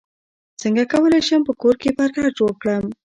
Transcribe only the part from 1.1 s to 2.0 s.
شم په کور کې